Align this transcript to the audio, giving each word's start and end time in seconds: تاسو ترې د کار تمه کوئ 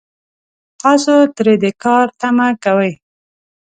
تاسو 0.81 1.13
ترې 1.35 1.53
د 1.63 1.65
کار 1.83 2.05
تمه 2.19 2.47
کوئ 2.63 2.93